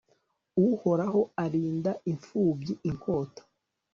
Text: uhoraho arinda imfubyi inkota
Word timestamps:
uhoraho 0.67 1.21
arinda 1.43 1.91
imfubyi 2.11 2.73
inkota 2.89 3.41